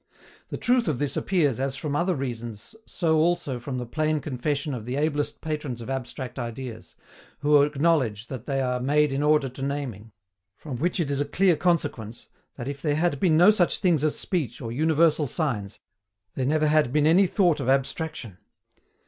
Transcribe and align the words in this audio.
The 0.49 0.57
truth 0.57 0.87
of 0.87 0.97
this 0.97 1.15
appears 1.15 1.59
as 1.59 1.75
from 1.75 1.95
other 1.95 2.15
reasons 2.15 2.73
so 2.87 3.17
also 3.17 3.59
from 3.59 3.77
the 3.77 3.85
plain 3.85 4.19
confession 4.19 4.73
of 4.73 4.87
the 4.87 4.95
ablest 4.95 5.41
patrons 5.41 5.79
of 5.79 5.91
abstract 5.91 6.39
ideas, 6.39 6.95
who 7.41 7.61
acknowledge 7.61 8.25
that 8.25 8.47
they 8.47 8.61
are 8.61 8.79
made 8.79 9.13
in 9.13 9.21
order 9.21 9.47
to 9.49 9.61
naming; 9.61 10.11
from 10.57 10.77
which 10.77 10.99
it 10.99 11.11
is 11.11 11.19
a 11.19 11.23
clear 11.23 11.55
consequence 11.55 12.29
that 12.55 12.67
if 12.67 12.81
there 12.81 12.95
had 12.95 13.19
been 13.19 13.37
no 13.37 13.51
such 13.51 13.77
things 13.77 14.03
as 14.03 14.17
speech 14.17 14.59
or 14.59 14.71
universal 14.71 15.27
signs 15.27 15.79
there 16.33 16.47
never 16.47 16.65
had 16.65 16.91
been 16.91 17.05
any 17.05 17.27
thought 17.27 17.59
of 17.59 17.69
abstraction. 17.69 18.39